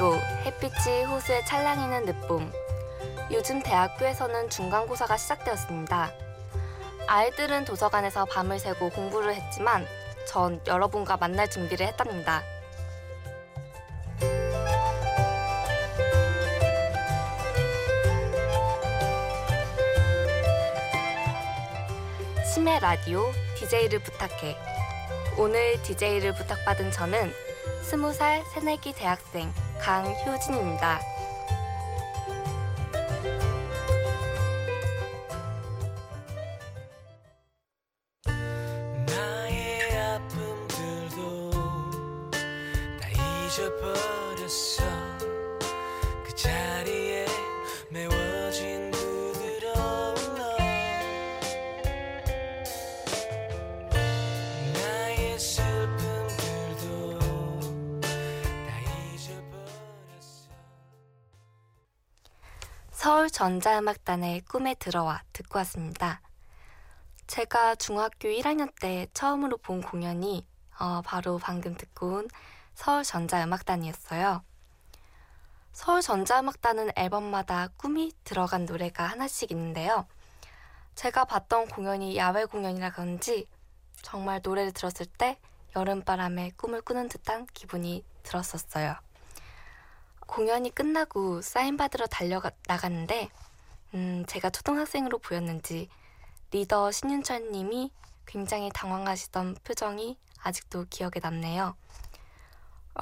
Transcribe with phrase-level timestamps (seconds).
[0.00, 0.14] 피고
[0.46, 2.50] 햇빛이 호수에 찰랑이는 늦봄.
[3.32, 6.10] 요즘 대학교에서는 중간고사가 시작되었습니다.
[7.06, 9.86] 아이들은 도서관에서 밤을 새고 공부를 했지만
[10.26, 12.42] 전 여러분과 만날 준비를 했답니다.
[22.54, 24.56] 심해 라디오 DJ를 부탁해.
[25.36, 27.34] 오늘 DJ를 부탁받은 저는
[27.82, 31.00] 스무 살 새내기 대학생 강효진입니다.
[63.02, 66.20] 서울 전자음악단의 꿈에 들어와 듣고 왔습니다.
[67.26, 70.46] 제가 중학교 1학년 때 처음으로 본 공연이
[70.78, 72.28] 어, 바로 방금 듣고 온
[72.74, 74.44] 서울 전자음악단이었어요.
[75.72, 80.06] 서울 전자음악단은 앨범마다 꿈이 들어간 노래가 하나씩 있는데요.
[80.94, 83.46] 제가 봤던 공연이 야외 공연이라 그런지
[84.02, 85.38] 정말 노래를 들었을 때
[85.74, 88.94] 여름바람에 꿈을 꾸는 듯한 기분이 들었었어요.
[90.30, 93.30] 공연이 끝나고 사인 받으러 달려 나갔는데
[93.94, 95.88] 음, 제가 초등학생으로 보였는지
[96.52, 97.90] 리더 신윤철 님이
[98.26, 101.74] 굉장히 당황하시던 표정이 아직도 기억에 남네요.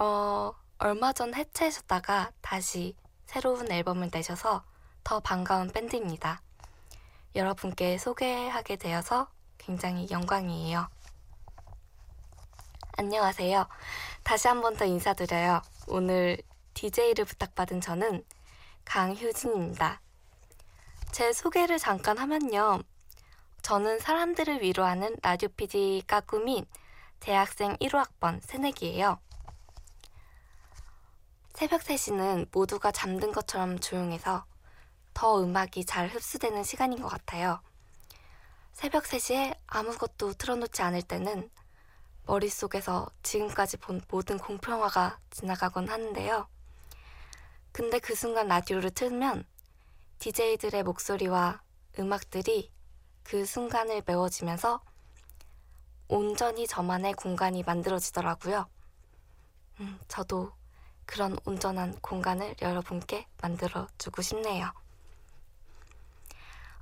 [0.01, 4.65] 어, 얼마 전 해체하셨다가 다시 새로운 앨범을 내셔서
[5.05, 6.41] 더 반가운 밴드입니다.
[7.37, 9.28] 여러분께 소개하게 되어서
[9.59, 10.89] 굉장히 영광이에요.
[12.97, 13.69] 안녕하세요.
[14.25, 15.60] 다시 한 번 더 인사드려요.
[15.89, 16.39] 오늘
[16.78, 18.25] DJ를 부탁받은 저는
[18.84, 20.00] 강효진입니다.
[21.11, 22.83] 제 소개를 잠깐 하면요.
[23.62, 26.65] 저는 사람들을 위로하는 라디오 PD가 꿈인
[27.19, 29.19] 대학생 1호 학번 새내기예요.
[31.53, 34.45] 새벽 3시는 모두가 잠든 것처럼 조용해서
[35.15, 37.60] 더 음악이 잘 흡수되는 시간인 것 같아요.
[38.72, 41.50] 새벽 3시에 아무것도 틀어놓지 않을 때는
[42.27, 46.47] 머릿속에서 지금까지 본 모든 공포영화가 지나가곤 하는데요.
[47.78, 49.44] 근데 그 순간 라디오를 틀면
[50.19, 51.62] DJ들의 목소리와
[52.00, 52.72] 음악들이
[53.22, 54.83] 그 순간을 메워지면서
[56.09, 58.69] 온전히 저만의 공간이 만들어지더라고요.
[59.78, 60.50] 음, 저도
[61.06, 64.72] 그런 온전한 공간을 여러분께 만들어주고 싶네요.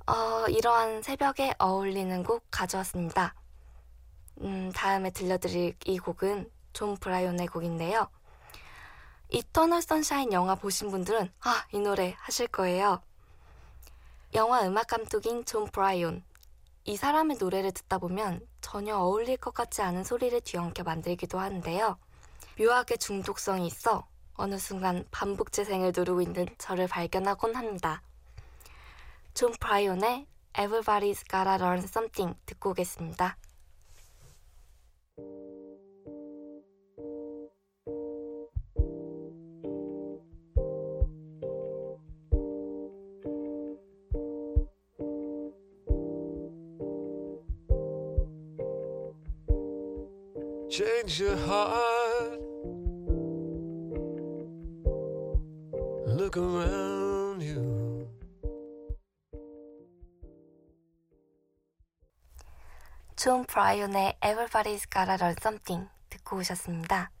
[0.07, 3.35] 어, 이러한 새벽에 어울리는 곡 가져왔습니다.
[4.41, 8.09] 음, 다음에 들려드릴 이 곡은 존 브라이온의 곡인데요.
[9.29, 13.01] 이터널 선샤인 영화 보신 분들은 아, 이 노래 아실 거예요.
[14.33, 16.23] 영화 음악 감독인 존 브라이온.
[16.85, 21.97] 이 사람의 노래를 듣다 보면 전혀 어울릴 것 같지 않은 소리를 뒤엉켜 만들기도 하는데요.
[22.57, 28.01] 묘하게 중독성이 있어 어느 순간 반복 재생을 누르고 있는 저를 발견하곤 합니다.
[29.33, 33.35] 존 브라이온의 Everybody's Gotta Learn Something 듣고 오겠습니다.
[50.69, 52.41] Change your heart.
[56.07, 58.07] Look around you.
[63.15, 67.11] 존 브라이온의 Everybody's Gotta Learn Sometime 듣고 오셨습니다.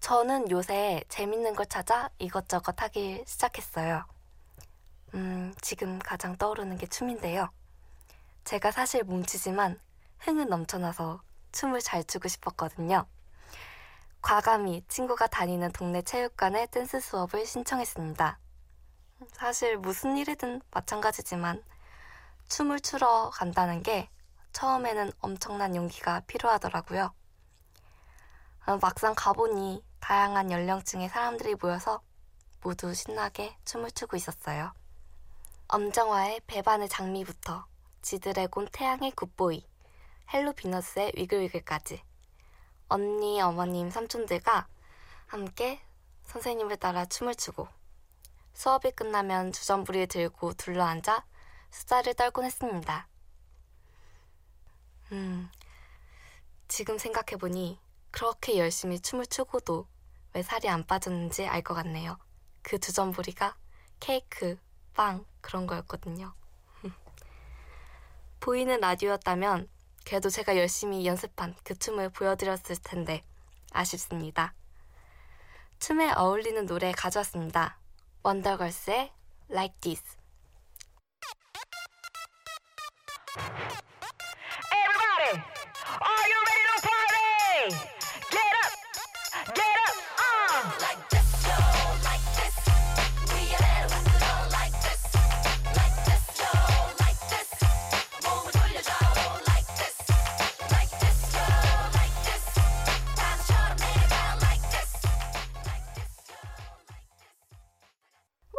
[0.00, 4.04] 저는 요새 재밌는 걸 찾아 이것저것 하기 시작했어요.
[5.14, 7.50] 음, 지금 가장 떠오르는 게 춤인데요.
[8.44, 9.80] 제가 사실 몸치지만
[10.20, 11.20] 흥은 넘쳐나서
[11.52, 13.06] 춤을 잘 추고 싶었거든요.
[14.22, 18.38] 과감히 친구가 다니는 동네 체육관에 댄스 수업을 신청했습니다.
[19.32, 21.62] 사실 무슨 일이든 마찬가지지만
[22.48, 24.08] 춤을 추러 간다는 게
[24.52, 27.12] 처음에는 엄청난 용기가 필요하더라고요.
[28.66, 32.00] 어, 막상 가보니 다양한 연령층의 사람들이 모여서
[32.62, 34.72] 모두 신나게 춤을 추고 있었어요.
[35.68, 37.66] 엄정화의 배반의 장미부터
[38.02, 39.64] 지드래곤 태양의 굿보이,
[40.32, 42.02] 헬로 비너스의 Wiggle Wiggle까지
[42.88, 44.66] 언니, 어머님, 삼촌들과
[45.26, 45.80] 함께
[46.24, 47.68] 선생님을 따라 춤을 추고
[48.54, 51.24] 수업이 끝나면 주전부리를 들고 둘러앉아
[51.70, 53.06] 수다를 떨곤 했습니다.
[55.12, 55.50] 음,
[56.68, 57.78] 지금 생각해보니
[58.10, 59.86] 그렇게 열심히 춤을 추고도
[60.32, 62.18] 왜 살이 안 빠졌는지 알 것 같네요.
[62.62, 63.56] 그 주전부리가
[64.00, 64.58] 케이크,
[64.94, 66.34] 빵 그런 거였거든요.
[68.40, 69.68] 보이는 라디오였다면
[70.06, 73.24] 그래도 제가 열심히 연습한 그 춤을 보여드렸을 텐데
[73.72, 74.54] 아쉽습니다.
[75.80, 77.78] 춤에 어울리는 노래 가져왔습니다.
[78.22, 79.12] 원더걸스의
[79.50, 80.16] Like This.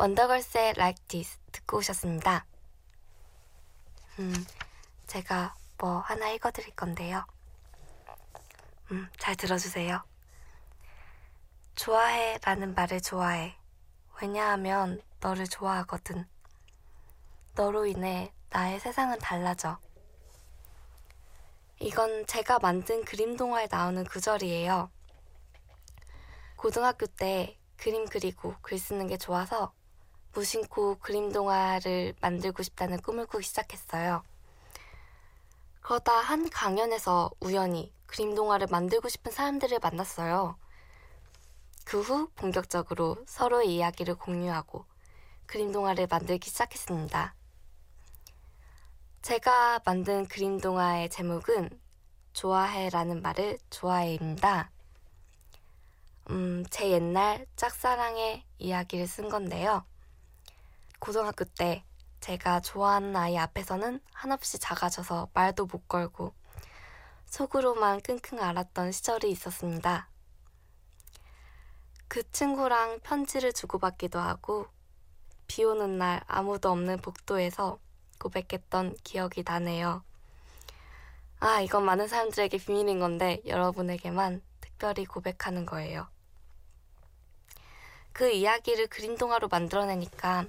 [0.08, 2.46] 원더걸스의 Like This 듣고 오셨습니다.
[4.20, 4.34] 음,
[5.06, 7.26] 제가 뭐 하나 읽어드릴 건데요.
[8.92, 10.02] 음, 잘 들어주세요.
[11.76, 13.58] 좋아해 라는 말을 좋아해.
[14.22, 16.26] 왜냐하면 너를 좋아하거든.
[17.56, 19.78] 너로 인해 나의 세상은 달라져.
[21.80, 24.90] 이건 제가 만든 그림 동화에 나오는 구절이에요.
[26.56, 29.74] 고등학교 때 그림 그리고 글 쓰는 게 좋아서
[30.38, 34.24] 무심코 그림 동화를 만들고 싶다는 꿈을 꾸기 시작했어요.
[35.82, 40.56] 그러다 한 강연에서 우연히 그림 동화를 만들고 싶은 사람들을 만났어요.
[41.86, 44.86] 그 후 본격적으로 서로의 이야기를 공유하고
[45.48, 47.34] 그림 동화를 만들기 시작했습니다.
[49.24, 51.68] 제가 만든 그림 동화의 제목은
[52.34, 54.70] 좋아해라는 말을 좋아해입니다.
[56.30, 59.84] 음, 제 옛날 짝사랑의 이야기를 쓴 건데요.
[61.00, 61.84] 고등학교 때
[62.20, 66.34] 제가 좋아하는 아이 앞에서는 한없이 작아져서 말도 못 걸고
[67.26, 70.10] 속으로만 끙끙 앓았던 시절이 있었습니다.
[72.08, 74.68] 그 친구랑 편지를 주고받기도 하고
[75.48, 77.80] 비 오는 날 아무도 없는 복도에서
[78.20, 80.04] 고백했던 기억이 나네요.
[81.40, 86.08] 아, 이건 많은 사람들에게 비밀인 건데 여러분에게만 특별히 고백하는 거예요.
[88.12, 90.46] 그 이야기를 그림 동화로 만들어내니까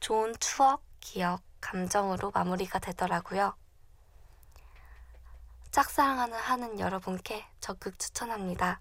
[0.00, 3.54] 좋은 추억, 기억, 감정으로 마무리가 되더라고요.
[5.70, 8.80] 짝사랑하는 하는 여러분께 적극 추천합니다.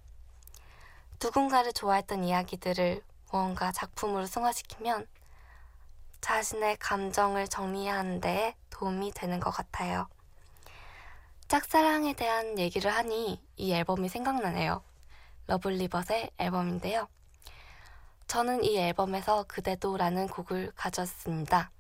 [1.21, 3.01] 누군가를 좋아했던 이야기들을
[3.31, 5.07] 무언가 작품으로 승화시키면
[6.21, 10.07] 자신의 감정을 정리하는 데 도움이 되는 것 같아요.
[11.47, 14.83] 짝사랑에 대한 얘기를 하니 이 앨범이 생각나네요.
[15.47, 17.07] 러블리벗의 앨범인데요.
[18.27, 21.71] 저는 이 앨범에서 그대도라는 곡을 가졌습니다.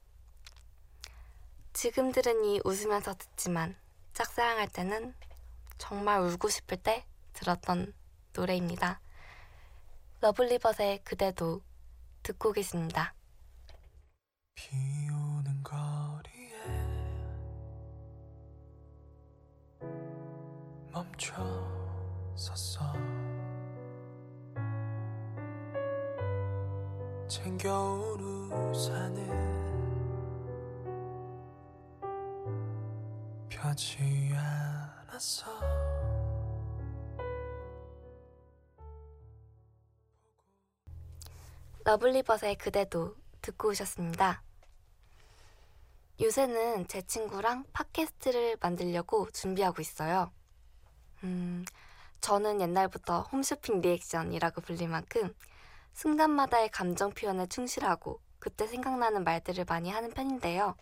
[1.73, 3.75] 지금 들으니 웃으면서 듣지만
[4.13, 5.13] 짝사랑할 때는
[5.77, 7.93] 정말 울고 싶을 때 들었던
[8.33, 9.01] 노래입니다.
[10.21, 11.61] 러블리벗의 그대도
[12.23, 13.13] 듣고 계십니다.
[14.55, 14.75] 비
[15.09, 16.63] 오는 거리에
[20.91, 21.35] 멈춰
[22.35, 22.93] 섰어
[27.35, 29.27] 챙겨온 우산은
[33.49, 35.51] 펴지 않았어
[41.83, 44.41] 러블리벗의 그대도 듣고 오셨습니다.
[46.21, 50.31] 요새는 제 친구랑 팟캐스트를 만들려고 준비하고 있어요.
[51.23, 51.65] 음,
[52.21, 55.35] 저는 옛날부터 홈쇼핑 리액션이라고 불릴 만큼
[55.95, 60.75] 순간마다의 감정 표현에 충실하고 그때 생각나는 말들을 많이 하는 편인데요.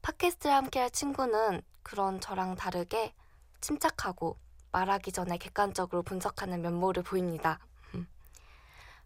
[0.00, 3.14] 팟캐스트를 함께할 친구는 그런 저랑 다르게
[3.60, 4.38] 침착하고
[4.72, 7.60] 말하기 전에 객관적으로 분석하는 면모를 보입니다.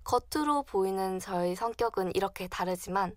[0.05, 3.15] 겉으로 보이는 저의 성격은 이렇게 다르지만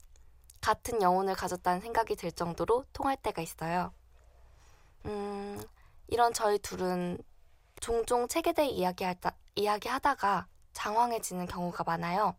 [0.59, 3.93] 같은 영혼을 가졌다는 생각이 들 정도로 통할 때가 있어요.
[5.05, 5.61] 음,
[6.07, 7.19] 이런 저희 둘은
[7.79, 10.47] 종종 책에 대해 이야기하다, 이야기하다가
[10.79, 12.36] 장황해지는 경우가 많아요.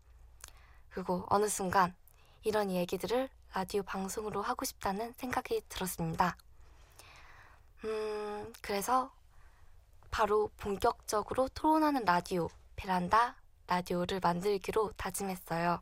[0.89, 1.95] 그리고 어느 순간
[2.43, 6.35] 이런 얘기들을 라디오 방송으로 하고 싶다는 생각이 들었습니다.
[7.85, 9.11] 음, 그래서
[10.09, 13.35] 바로 본격적으로 토론하는 라디오, 베란다
[13.67, 15.79] 라디오를 만들기로 다짐했어요.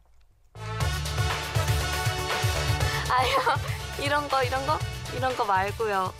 [3.09, 4.77] 아유, 이런 거, 이런 거?
[5.15, 6.13] 이런 거 말고요.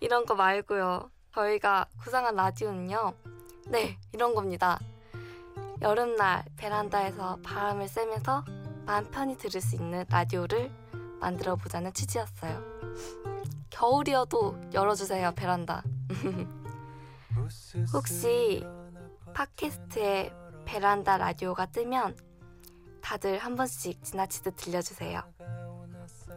[0.00, 1.10] 이런 거 말고요.
[1.32, 3.14] 저희가 구상한 라디오는요.
[3.66, 4.80] 네, 이런 겁니다.
[5.82, 8.44] 여름날 베란다에서 바람을 쐬면서
[8.84, 10.70] 마음 편히 들을 수 있는 라디오를
[11.20, 12.62] 만들어 보자는 취지였어요.
[13.70, 15.82] 겨울이어도 열어주세요, 베란다.
[17.94, 18.64] 혹시
[19.32, 20.32] 팟캐스트에
[20.66, 22.16] 베란다 라디오가 뜨면
[23.00, 25.22] 다들 한 번씩 지나치듯 들려주세요.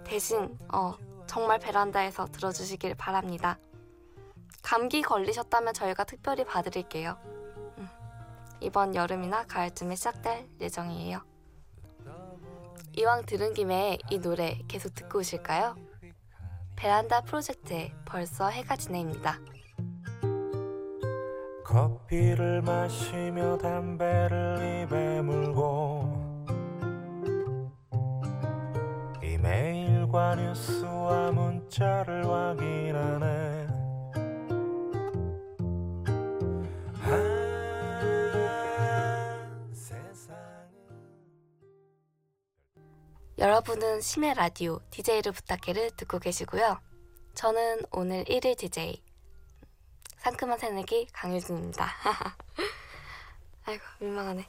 [0.06, 0.96] 대신 어,
[1.28, 3.60] 정말 베란다에서 들어주시길 바랍니다.
[4.62, 7.18] 감기 걸리셨다면 저희가 특별히 봐드릴게요.
[8.64, 11.22] 음, 이번 여름이나 가을쯤에 시작될 예정이에요.
[12.96, 15.76] 이왕 들은 김에 이 노래 계속 듣고 오실까요?
[16.76, 19.40] 베란다 프로젝트의 벌써 해가 지네입니다.
[21.66, 26.22] 커피를 마시며 담배를 입에 물고
[29.24, 33.63] 이메일과 뉴스와 문자를 확인하네
[43.44, 46.80] 여러분은 심해 라디오 DJ를 부탁해를 듣고 계시고요.
[47.36, 49.04] 저는 오늘 1일 DJ
[50.16, 51.86] 상큼한 새내기 강유진입니다.
[53.68, 54.48] 아이고 민망하네.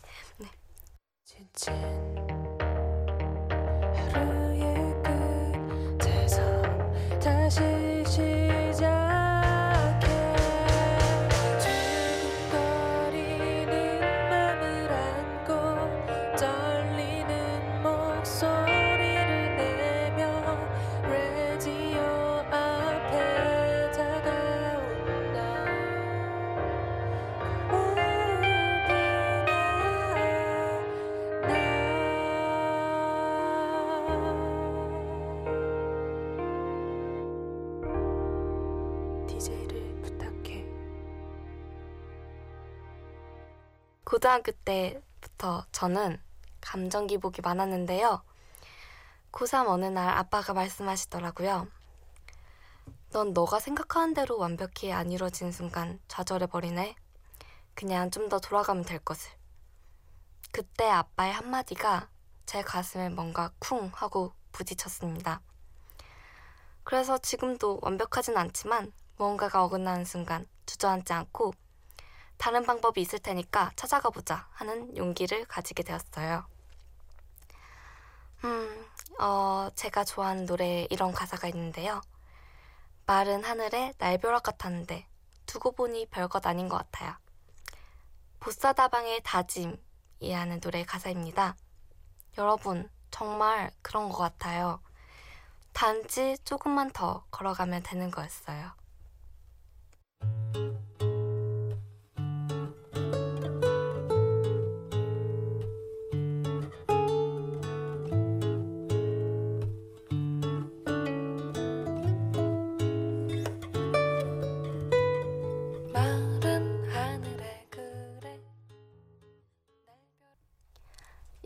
[5.98, 6.62] 끝에서
[7.18, 7.93] 다시
[44.24, 46.18] 고등학교 때부터 저는
[46.62, 48.22] 감정 기복이 많았는데요.
[49.30, 51.68] 고3 어느 날 아빠가 말씀하시더라고요.
[53.10, 56.96] 넌 너가 생각하는 대로 완벽히 안 이루어진 순간 좌절해버리네.
[57.74, 59.30] 그냥 좀 더 돌아가면 될 것을.
[60.52, 62.08] 그때 아빠의 한마디가
[62.46, 65.42] 제 가슴에 뭔가 쿵 하고 부딪혔습니다.
[66.82, 71.52] 그래서 지금도 완벽하진 않지만 무언가가 어긋나는 순간 주저앉지 않고
[72.44, 76.44] 다른 방법이 있을 테니까 찾아가 보자 하는 용기를 가지게 되었어요.
[78.44, 78.86] 음,
[79.18, 82.02] 어, 제가 좋아하는 노래에 이런 가사가 있는데요.
[83.06, 85.08] 마른 하늘에 날벼락 같았는데
[85.46, 87.16] 두고 보니 별것 아닌 것 같아요.
[88.40, 91.56] 보사다방의 다짐이라는 노래의 가사입니다.
[92.36, 94.82] 여러분, 정말 그런 것 같아요.
[95.72, 98.83] 단지 조금만 더 걸어가면 되는 거였어요.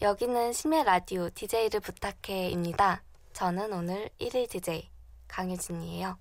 [0.08, 3.02] 여기는 심해 라디오 DJ를 부탁해입니다.
[3.34, 4.88] 저는 오늘 1일 DJ
[5.28, 6.16] 강유진이에요.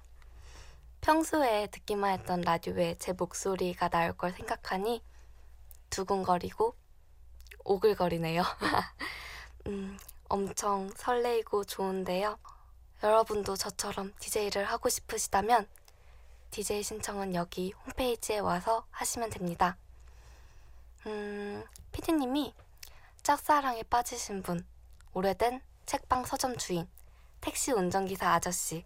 [1.00, 5.01] 평소에 듣기만 했던 라디오에 제 목소리가 나올 걸 생각하니
[5.89, 6.75] 두근거리고
[7.63, 8.44] 오글거리네요.
[9.67, 12.38] 음, 엄청 설레이고 좋은데요.
[13.03, 15.65] 여러분도 저처럼 DJ를 하고 싶으시다면
[16.51, 19.77] DJ 신청은 여기 홈페이지에 와서 하시면 됩니다.
[21.06, 21.63] 음,
[21.94, 22.53] 피디님이
[23.24, 24.66] 짝사랑에 빠지신 분,
[25.14, 26.88] 오래된 책방 서점 주인,
[27.42, 28.86] 택시 운전기사 아저씨,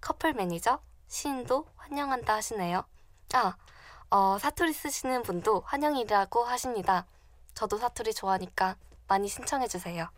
[0.00, 2.84] 커플 매니저, 시인도 환영한다 하시네요.
[3.34, 3.56] 아,
[4.10, 7.06] 어, 사투리 쓰시는 분도 환영이라고 하십니다.
[7.54, 8.76] 저도 사투리 좋아하니까
[9.08, 10.08] 많이 신청해주세요.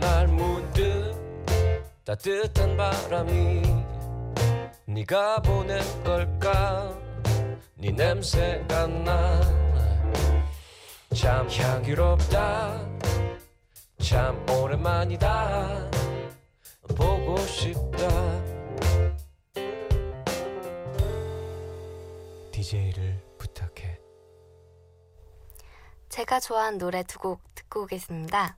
[0.00, 1.14] 날 문득
[2.04, 3.62] 따뜻한 바람이
[4.86, 6.92] 네가 보낸 걸까?
[7.76, 9.38] 네 냄새가 나참
[11.48, 12.88] 향기롭다.
[14.02, 15.90] 참 오랜만이다.
[16.96, 18.08] 보고 싶다.
[22.52, 23.98] DJ를 부탁해.
[26.08, 28.56] 제가 좋아하는 노래 두 곡 듣고 오겠습니다.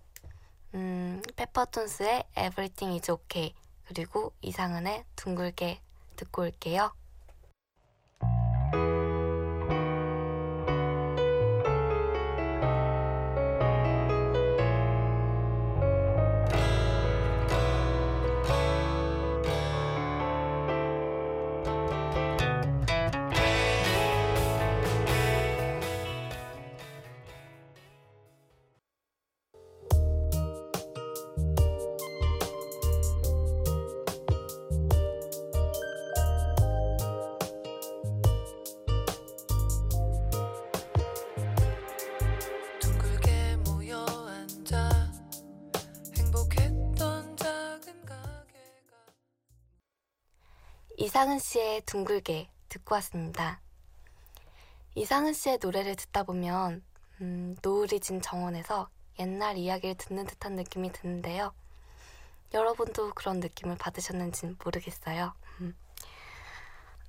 [0.75, 5.81] 음, 페퍼톤스의 Everything is Okay 그리고 이상은의 둥글게
[6.17, 6.93] 듣고 올게요.
[51.02, 53.61] 이상은 씨의 둥글게 듣고 왔습니다.
[54.94, 56.80] 이상은 씨의 노래를 듣다 보면
[57.21, 61.52] 음, 노을이 진 정원에서 옛날 이야기를 듣는 듯한 느낌이 드는데요.
[62.54, 65.35] 여러분도 그런 느낌을 받으셨는지는 모르겠어요.
[65.61, 65.76] 음.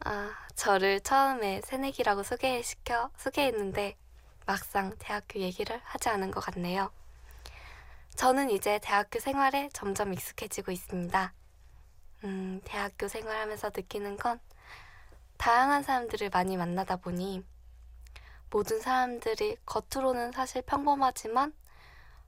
[0.06, 3.96] 아, 저를 처음에 새내기라고 소개시켜 소개했는데
[4.48, 6.92] 막상 대학교 얘기를 하지 않은 것 같네요.
[8.16, 11.32] 저는 이제 대학교 생활에 점점 익숙해지고 있습니다.
[12.24, 14.40] 음, 대학교 생활하면서 느끼는 건
[15.38, 17.44] 다양한 사람들을 많이 만나다 보니
[18.50, 21.54] 모든 사람들이 겉으로는 사실 평범하지만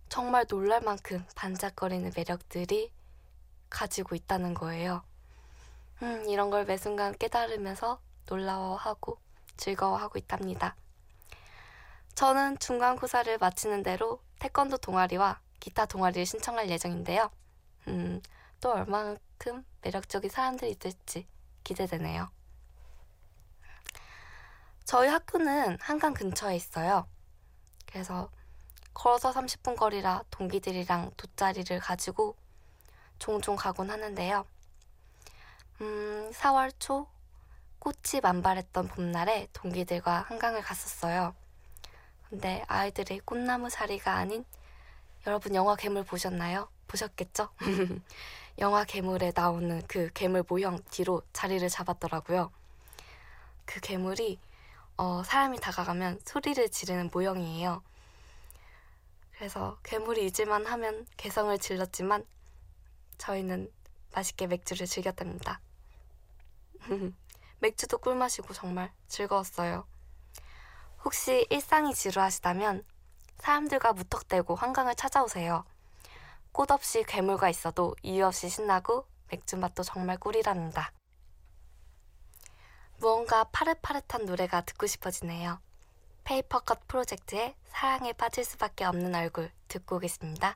[0.10, 2.92] 정말 놀랄 만큼 반짝거리는 매력들이
[3.70, 5.04] 가지고 있다는 거예요.
[6.02, 9.18] 음, 이런 걸 매 순간 깨달으면서 놀라워하고
[9.58, 10.76] 즐거워하고 있답니다.
[12.16, 17.30] 저는 중간고사를 마치는 대로 태권도 동아리와 기타 동아리를 신청할 예정인데요.
[17.88, 18.22] 음,
[18.62, 21.28] 또 얼마만큼 매력적인 사람들이 있을지
[21.64, 22.30] 기대되네요.
[24.84, 27.08] 저희 학교는 한강 근처에 있어요.
[27.86, 28.30] 그래서
[28.94, 32.36] 걸어서 30분 거리라 동기들이랑 돗자리를 가지고
[33.20, 34.46] 종종 가곤 하는데요.
[35.82, 37.08] 음, 4월 초
[37.80, 41.36] 꽃이 만발했던 봄날에 동기들과 한강을 갔었어요.
[42.30, 44.46] 근데 아이들의 꽃나무 자리가 아닌
[45.28, 46.70] 여러분 영화 괴물 보셨나요?
[46.88, 47.50] 보셨겠죠?
[48.60, 52.52] 영화 괴물에 나오는 그 괴물 모형 뒤로 자리를 잡았더라고요.
[53.66, 54.40] 그 괴물이
[54.98, 57.84] 어, 사람이 다가가면 소리를 지르는 모형이에요.
[59.34, 62.26] 그래서 괴물이 잊을만 하면 개성을 질렀지만
[63.18, 63.70] 저희는
[64.14, 65.60] 맛있게 맥주를 즐겼답니다.
[67.60, 69.86] 맥주도 꿀맛이고 정말 즐거웠어요.
[71.04, 72.86] 혹시 일상이 지루하시다면
[73.40, 75.66] 사람들과 무턱대고 한강을 찾아오세요.
[76.56, 80.94] 꽃 없이 괴물과 있어도 이유 없이 신나고 맥주 맛도 정말 꿀이랍니다.
[82.98, 85.60] 무언가 파릇파릇한 노래가 듣고 싶어지네요.
[86.24, 90.56] 페이퍼컷 프로젝트의 사랑에 빠질 수밖에 없는 얼굴 듣고 오겠습니다.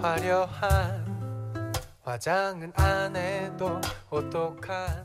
[0.00, 3.80] 화려한 화장은 안 해도
[4.10, 5.04] 오똑한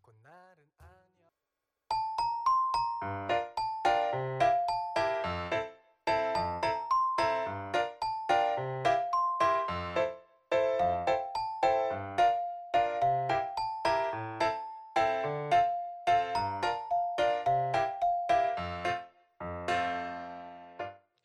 [0.00, 1.26] 꽃날은 아니야.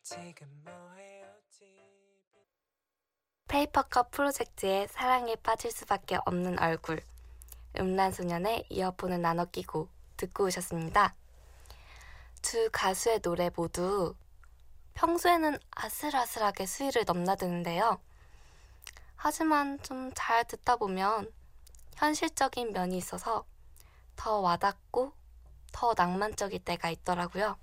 [0.02, 0.48] 지금
[3.58, 7.02] 페이퍼컷 프로젝트의 사랑에 빠질 수밖에 없는 얼굴
[7.76, 11.16] 음란소년의 이어폰을 나눠 끼고 듣고 오셨습니다.
[12.40, 14.14] 두 가수의 노래 모두
[14.94, 18.00] 평소에는 아슬아슬하게 수위를 넘나드는데요.
[19.16, 21.28] 하지만 좀 잘 듣다 보면
[21.96, 23.44] 현실적인 면이 있어서
[24.14, 25.12] 더 와닿고
[25.72, 27.58] 더 낭만적일 때가 있더라고요.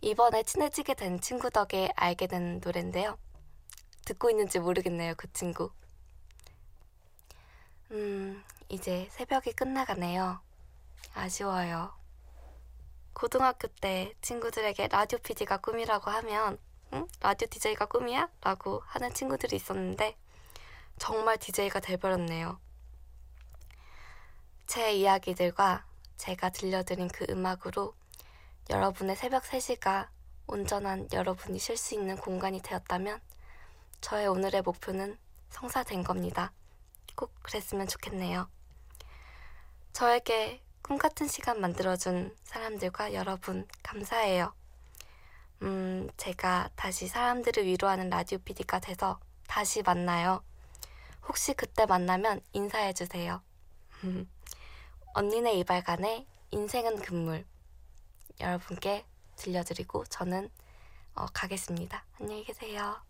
[0.00, 3.18] 이번에 친해지게 된 친구 덕에 알게 된 노래인데요.
[4.04, 5.70] 듣고 있는지 모르겠네요, 그 친구.
[7.90, 10.40] 음, 이제 새벽이 끝나가네요.
[11.14, 11.92] 아쉬워요.
[13.12, 16.58] 고등학교 때 친구들에게 라디오 PD가 꿈이라고 하면,
[16.92, 17.06] 응?
[17.20, 18.28] 라디오 DJ가 꿈이야?
[18.40, 20.16] 라고 하는 친구들이 있었는데,
[20.98, 22.58] 정말 DJ가 돼버렸네요.
[24.66, 25.84] 제 이야기들과
[26.16, 27.94] 제가 들려드린 그 음악으로
[28.70, 30.08] 여러분의 새벽 3시가
[30.46, 33.20] 온전한 여러분이 쉴 수 있는 공간이 되었다면,
[34.00, 35.18] 저의 오늘의 목표는
[35.50, 36.52] 성사된 겁니다.
[37.14, 38.48] 꼭 그랬으면 좋겠네요.
[39.92, 44.54] 저에게 꿈 같은 시간 만들어준 사람들과 여러분 감사해요.
[45.62, 50.42] 음, 제가 다시 사람들을 위로하는 라디오 PD가 돼서 다시 만나요.
[51.28, 53.42] 혹시 그때 만나면 인사해주세요.
[55.14, 57.44] 언니네 이발관의 인생은 금물
[58.40, 59.04] 여러분께
[59.36, 60.50] 들려드리고 저는
[61.14, 62.04] 어, 가겠습니다.
[62.18, 63.09] 안녕히 계세요.